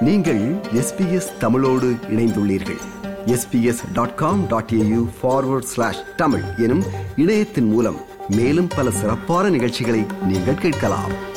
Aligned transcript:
நீங்கள் 0.00 0.54
எஸ்பிஎஸ் 0.74 1.38
தமிழோடு 1.38 1.96
இணைந்துள்ளீர்கள். 2.10 2.80
SBS 3.26 3.92
dot 3.92 4.14
com 4.14 4.46
dot 4.46 4.70
AU 4.74 5.08
forward 5.22 5.62
slash 5.62 6.14
Tamil 6.16 6.42
எனும் 6.56 6.82
இணையத்தின் 7.16 7.68
மூலம் 7.68 8.00
மேலும் 8.28 8.68
பல 8.76 8.90
சிறப்பான 8.90 9.48
நிகழ்ச்சிகளை 9.48 10.06
நீங்கள் 10.28 10.54
கேட்கலாம். 10.54 11.32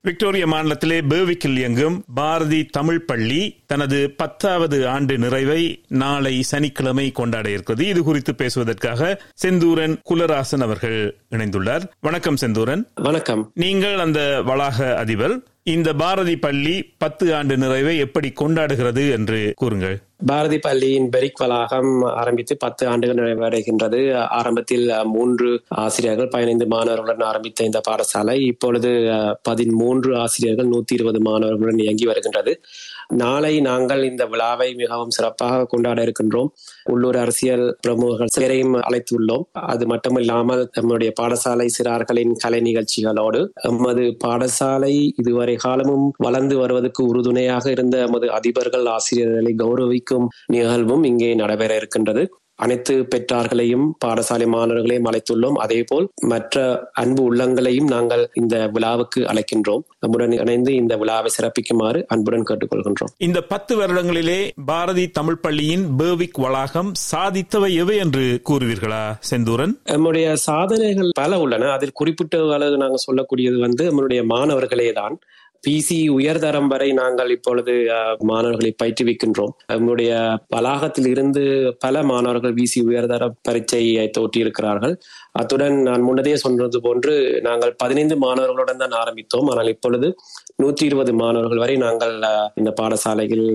விக்டோரியா 0.00 0.46
மாநிலத்திலே 0.46 1.00
பேவிக்கில் 1.08 1.56
இயங்கும் 1.56 2.04
பாரதி 2.14 2.64
தமிழ் 2.64 3.04
பள்ளி 3.04 3.60
தனது 3.66 4.14
பத்தாவது 4.16 4.88
ஆண்டு 4.88 5.18
நிறைவை 5.18 5.80
நாளை 5.88 6.42
சனிக்கிழமை 6.42 7.10
கொண்டாட 7.10 7.50
இருக்கிறது 7.50 7.86
இது 7.86 8.02
குறித்து 8.02 8.34
பேசுவதற்காக 8.34 9.20
செந்தூரன் 9.44 9.96
குலராசன் 10.10 10.60
அவர்கள் 10.60 11.16
இணைந்துள்ளார். 11.30 11.82
வணக்கம் 12.00 12.36
செந்தூரன். 12.40 12.82
வணக்கம். 12.94 13.50
நீங்கள் 13.54 13.98
அந்த 13.98 14.42
வளாக 14.42 14.96
அதிபர். 14.96 15.38
இந்த 15.62 15.92
பாரதி 15.92 16.36
பள்ளி 16.36 16.94
பத்து 16.98 17.34
ஆண்டு 17.34 17.56
நிறைவை 17.56 17.98
எப்படி 17.98 18.32
கொண்டாடுகிறது 18.40 19.10
என்று 19.10 19.52
கூறுங்கள். 19.56 19.98
பாரதி 20.26 20.58
பள்ளியின் 20.58 21.08
பெரிக் 21.08 21.40
வளாகம் 21.40 22.02
ஆரம்பித்து 22.02 22.56
பத்து 22.56 22.88
ஆண்டுகள் 22.88 23.16
நிறைவடைகின்றது. 23.16 24.14
ஆரம்பத்தில் 24.14 24.92
மூன்று 25.04 25.62
ஆசிரியர்கள் 25.68 26.28
பதினைந்து 26.28 26.66
மாணவர்களுடன் 26.66 27.22
ஆரம்பித்த 27.22 27.64
இந்த 27.64 27.80
பாடசாலை 27.88 28.40
இப்பொழுது 28.40 29.10
பதிமூன்று 29.42 30.16
ஆசிரியர்கள் 30.16 30.68
நூத்தி 30.68 30.92
இருபது 30.92 31.20
மாணவர்களுடன் 31.22 31.80
இயங்கி 31.80 32.06
வருகின்றது. 32.06 32.60
நாளை 33.08 33.55
நாங்கள் 33.60 34.02
இந்த 34.04 34.26
விழாவை 34.26 34.74
மிகவும் 34.74 35.10
சிறப்பாக 35.10 35.64
கொண்டாட 35.64 36.02
இருக்கின்றோம். 36.02 36.50
உள்ளூர் 36.84 37.16
அரசியல் 37.16 37.76
பிரமுகர்கள் 37.80 38.32
சிலரையும் 38.36 38.74
அழைத்துள்ளோம். 38.80 39.44
அது 39.52 39.86
மட்டுமில்லாமல் 39.86 40.66
நம்முடைய 40.72 41.12
பாடசாலை 41.20 41.68
சிறார்களின் 41.78 42.34
கலை 42.36 42.60
நிகழ்ச்சிகளோடு 42.60 43.52
எமது 43.62 44.16
பாடசாலை 44.24 44.94
இதுவரை 45.16 45.56
காலமும் 45.56 46.12
வளர்ந்து 46.16 46.56
வருவதற்கு 46.58 47.04
உறுதுணையாக 47.04 47.70
இருந்த 47.70 47.98
எமது 47.98 48.28
அதிபர்கள் 48.28 48.88
ஆசிரியர்களை 48.88 49.54
கௌரவிக்கும் 49.58 50.26
நிகழ்வும் 50.46 51.04
இங்கே 51.04 51.34
நடைபெற 51.34 51.76
இருக்கின்றது. 51.76 52.24
அனைத்து 52.56 52.94
பெற்றார்களையும் 53.14 53.86
பாடசாலை 54.04 54.46
மாணவர்களையும் 54.46 55.08
அழைத்துள்ளோம். 55.10 55.58
அதே 55.64 55.82
போல் 55.82 56.08
மற்ற 56.26 56.88
அன்பு 56.92 57.22
உள்ளங்களையும் 57.28 57.88
நாங்கள் 57.94 58.30
இந்த 58.34 58.68
விழாவுக்கு 58.72 59.22
அழைக்கின்றோம். 59.22 59.82
நம்முடன் 60.00 60.32
இணைந்து 60.32 60.74
இந்த 60.74 60.96
விழாவை 60.96 61.30
சிறப்பிக்குமாறு 61.36 62.02
அன்புடன் 62.06 62.46
கேட்டுக்கொள்கின்றோம். 62.48 63.12
இந்த 63.18 63.40
பத்து 63.42 63.72
வருடங்களிலே 63.80 64.50
பாரதி 64.64 65.08
தமிழ் 65.08 65.40
பள்ளியின் 65.40 65.86
பேர்விக் 65.98 66.40
வளாகம் 66.44 66.92
சாதித்தவை 67.10 67.74
எவை 67.74 67.96
என்று 67.96 68.40
கூறுவீர்களா 68.50 69.04
செந்தூரன்? 69.30 69.74
நம்முடைய 69.84 70.36
சாதனைகள் 70.36 71.10
பல 71.14 71.40
உள்ளன. 71.40 71.70
அதில் 71.70 71.92
குறிப்பிட்ட 71.92 72.52
அளவு 72.52 72.76
நாங்கள் 72.76 73.04
சொல்லக்கூடியது 73.06 73.58
வந்து 73.60 73.84
நம்மளுடைய 73.90 74.24
மாணவர்களே 74.24 74.92
தான். 74.92 75.18
பிசி 75.64 75.98
உயர்தரம் 76.16 76.68
வரை 76.72 76.88
நாங்கள் 77.00 77.30
இப்பொழுது 77.34 77.72
மாணவர்களை 78.30 78.72
பயிற்றுவிக்கின்றோம். 78.82 79.54
நம்முடைய 79.72 80.12
வளாகத்தில் 80.54 81.08
இருந்து 81.12 81.42
பல 81.84 82.02
மாணவர்கள் 82.10 82.56
பிசி 82.58 82.80
உயர்தர 82.88 83.30
பரீட்சையை 83.48 84.06
தோற்றியிருக்கிறார்கள். 84.18 84.94
அத்துடன் 85.40 85.76
நான் 85.88 86.06
முன்னதே 86.08 86.34
சொன்னது 86.44 86.80
போன்று 86.86 87.14
நாங்கள் 87.48 87.74
பதினைந்து 87.82 88.16
மாணவர்களுடன் 88.26 88.82
தான் 88.84 88.98
ஆரம்பித்தோம். 89.02 89.48
ஆனால் 89.54 89.72
இப்பொழுது 89.74 90.10
நூற்றி 90.62 90.86
இருபது 90.90 91.14
மாணவர்கள் 91.22 91.62
வரை 91.64 91.76
நாங்கள் 91.86 92.14
இந்த 92.62 92.72
பாடசாலையில் 92.82 93.46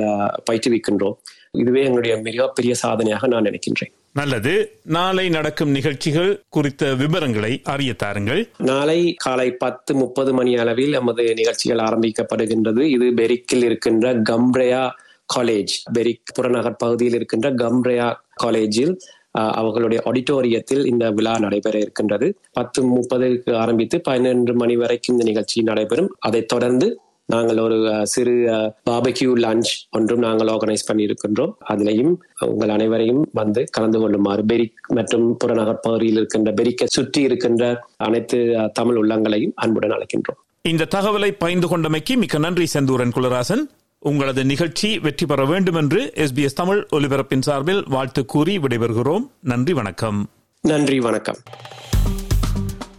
பயிற்றுவிக்கின்றோம். 0.50 1.18
இதுவே 1.63 1.83
எங்களுடைய 1.88 2.16
மிகப்பெரிய 2.29 2.73
சாதனையாக 2.83 3.28
நான் 3.33 3.50
நினைக்கின்றேன். 3.50 3.94
நல்லது. 4.14 4.80
நாளை 4.84 5.30
நடக்கும் 5.30 5.70
நிகழ்ச்சிகள் 5.70 6.44
குறித்த 6.50 6.96
விவரங்களை 6.96 7.62
அறிய 7.64 7.94
தாருங்கள். 7.94 8.50
நாளை 8.58 9.14
காலை 9.14 9.52
பத்து 9.52 9.96
முப்பது 9.96 10.34
மணி 10.34 10.56
அளவில் 10.56 10.90
நமது 10.90 11.34
நிகழ்ச்சிகள் 11.34 11.78
ஆரம்பிக்கப்படுகின்றது. 11.78 12.82
இது 12.82 13.06
பெரிக்கில் 13.12 13.64
இருக்கின்ற 13.64 14.22
கம்ப்ரயா 14.22 14.90
காலேஜ். 15.36 15.74
பெரிக் 15.94 16.32
புறநகர் 16.34 16.76
பகுதியில் 16.76 17.14
இருக்கின்ற 17.14 17.52
கம்ப்ரையா 17.52 18.14
காலேஜில் 18.34 19.00
அவர்களுடைய 19.32 20.04
ஆடிட்டோரியத்தில் 20.06 20.86
இந்த 20.86 21.12
விழா 21.12 21.40
நடைபெற 21.40 21.80
இருக்கின்றது. 21.80 22.38
பத்து 22.52 22.80
முப்பதுக்கு 22.96 23.56
ஆரம்பித்து 23.56 24.02
பதினொன்று 24.02 24.54
மணி 24.54 24.76
வரைக்கும் 24.76 25.16
இந்த 25.16 25.28
நிகழ்ச்சி 25.28 25.62
நடைபெறும். 25.62 26.16
அதைத் 26.20 26.48
தொடர்ந்து 26.48 27.00
நாங்கள் 27.31 27.58
ஒரு 27.58 27.78
சிறு 28.08 28.34
பாபக்யூ 28.90 29.30
லஞ்ச் 29.46 29.72
ஒன்றும் 29.92 30.19
நாங்கள் 30.19 30.47
ஆர்கனைஸ் 30.47 30.88
பண்ணி 30.88 31.06
இருக்கின்றோம் 31.06 31.52
அதிலையும் 31.69 32.14
உங்கள் 32.46 32.69
அனைவரையும் 32.69 33.30
வந்து 33.34 33.64
கலந்து 33.72 34.00
கொள்ளுமாறு 34.00 34.46
பெரிக் 34.46 34.74
மற்றும் 34.88 35.38
புறநகர் 35.38 35.80
பகுதியில் 35.80 36.16
இருக்கின்ற 36.16 36.52
பெரிக்கை 36.52 36.88
சுற்றி 36.92 37.22
இருக்கின்ற 37.22 37.86
அனைத்து 37.97 38.40
தமிழ் 38.74 39.00
உள்ளங்களையும் 39.02 39.53
அன்புடன் 39.56 39.92
அழைக்கின்றோம். 39.92 40.40
இந்த 40.62 40.88
தகவலை 40.96 41.31
பகிர்ந்து 41.40 41.68
கொண்டமைக்கு 41.68 42.18
மிக்க 42.18 42.38
நன்றி 42.38 42.68
செந்தூரன் 42.74 43.14
குலராசன். 43.16 43.63
உங்களது 44.00 44.44
நிகழ்ச்சி 44.46 45.00
வெற்றி 45.00 45.25
பெற 45.25 45.46
வேண்டும் 45.46 45.75
என்று 45.75 46.00
எஸ்பிஎஸ் 46.16 46.59
தமிழ் 46.62 46.88
ஒலிபரப்பின் 46.92 47.46
சார்பில் 47.48 47.84
வாழ்த்து 47.90 48.25
கூறி 48.25 48.58
விடைபெறுகிறோம். 48.58 49.25
நன்றி 49.42 49.74
வணக்கம். 49.74 50.19
நன்றி 50.62 51.00
வணக்கம். 51.00 51.40